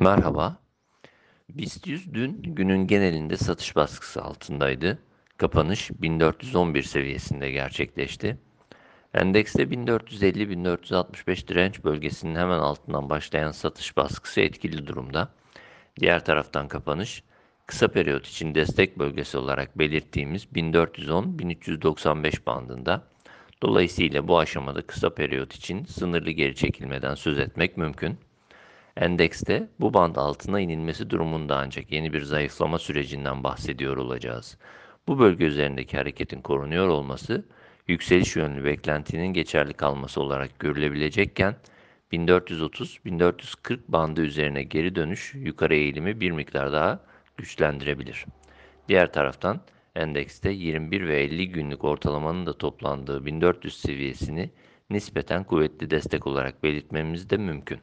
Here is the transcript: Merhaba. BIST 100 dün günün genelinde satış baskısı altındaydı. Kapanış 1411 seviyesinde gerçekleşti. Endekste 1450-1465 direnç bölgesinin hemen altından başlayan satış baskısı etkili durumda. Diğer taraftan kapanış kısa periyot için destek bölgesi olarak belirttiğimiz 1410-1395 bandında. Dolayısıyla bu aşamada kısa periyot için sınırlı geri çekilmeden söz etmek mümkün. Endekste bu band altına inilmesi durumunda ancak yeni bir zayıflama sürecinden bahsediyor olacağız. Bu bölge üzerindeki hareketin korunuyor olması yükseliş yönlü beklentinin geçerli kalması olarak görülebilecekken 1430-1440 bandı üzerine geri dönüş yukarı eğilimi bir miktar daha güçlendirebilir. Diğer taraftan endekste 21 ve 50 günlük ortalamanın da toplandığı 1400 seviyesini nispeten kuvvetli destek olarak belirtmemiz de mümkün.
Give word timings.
Merhaba. 0.00 0.56
BIST 1.48 1.86
100 1.86 2.14
dün 2.14 2.42
günün 2.42 2.86
genelinde 2.86 3.36
satış 3.36 3.76
baskısı 3.76 4.22
altındaydı. 4.22 4.98
Kapanış 5.36 5.90
1411 5.90 6.82
seviyesinde 6.82 7.50
gerçekleşti. 7.50 8.38
Endekste 9.14 9.62
1450-1465 9.62 11.48
direnç 11.48 11.84
bölgesinin 11.84 12.34
hemen 12.34 12.58
altından 12.58 13.10
başlayan 13.10 13.50
satış 13.50 13.96
baskısı 13.96 14.40
etkili 14.40 14.86
durumda. 14.86 15.28
Diğer 16.00 16.24
taraftan 16.24 16.68
kapanış 16.68 17.22
kısa 17.66 17.88
periyot 17.88 18.26
için 18.26 18.54
destek 18.54 18.98
bölgesi 18.98 19.38
olarak 19.38 19.78
belirttiğimiz 19.78 20.44
1410-1395 20.44 22.46
bandında. 22.46 23.04
Dolayısıyla 23.62 24.28
bu 24.28 24.38
aşamada 24.38 24.82
kısa 24.82 25.14
periyot 25.14 25.54
için 25.54 25.84
sınırlı 25.84 26.30
geri 26.30 26.54
çekilmeden 26.54 27.14
söz 27.14 27.38
etmek 27.38 27.76
mümkün. 27.76 28.18
Endekste 28.98 29.68
bu 29.80 29.94
band 29.94 30.16
altına 30.16 30.60
inilmesi 30.60 31.10
durumunda 31.10 31.56
ancak 31.56 31.92
yeni 31.92 32.12
bir 32.12 32.22
zayıflama 32.22 32.78
sürecinden 32.78 33.44
bahsediyor 33.44 33.96
olacağız. 33.96 34.58
Bu 35.08 35.18
bölge 35.18 35.44
üzerindeki 35.44 35.96
hareketin 35.96 36.40
korunuyor 36.40 36.88
olması 36.88 37.44
yükseliş 37.88 38.36
yönlü 38.36 38.64
beklentinin 38.64 39.26
geçerli 39.26 39.72
kalması 39.72 40.20
olarak 40.20 40.58
görülebilecekken 40.58 41.56
1430-1440 42.12 43.78
bandı 43.88 44.20
üzerine 44.20 44.62
geri 44.62 44.94
dönüş 44.94 45.34
yukarı 45.34 45.74
eğilimi 45.74 46.20
bir 46.20 46.30
miktar 46.30 46.72
daha 46.72 47.00
güçlendirebilir. 47.36 48.26
Diğer 48.88 49.12
taraftan 49.12 49.60
endekste 49.96 50.50
21 50.50 51.08
ve 51.08 51.22
50 51.22 51.48
günlük 51.48 51.84
ortalamanın 51.84 52.46
da 52.46 52.58
toplandığı 52.58 53.26
1400 53.26 53.80
seviyesini 53.80 54.50
nispeten 54.90 55.44
kuvvetli 55.44 55.90
destek 55.90 56.26
olarak 56.26 56.62
belirtmemiz 56.62 57.30
de 57.30 57.36
mümkün. 57.36 57.80